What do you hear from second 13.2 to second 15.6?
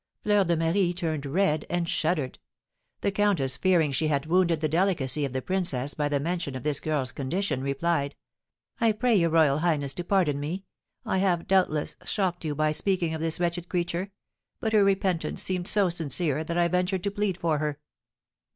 this wretched creature, but her repentance